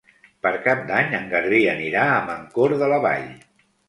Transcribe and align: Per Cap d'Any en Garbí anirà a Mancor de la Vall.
Per 0.43 0.51
Cap 0.67 0.79
d'Any 0.91 1.11
en 1.17 1.27
Garbí 1.33 1.59
anirà 1.73 2.05
a 2.13 2.15
Mancor 2.31 2.73
de 2.81 2.89
la 2.95 2.99
Vall. 3.05 3.29